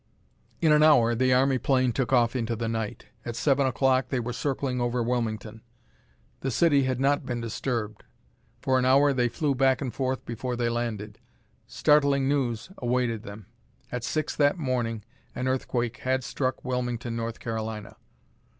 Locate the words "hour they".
8.85-9.29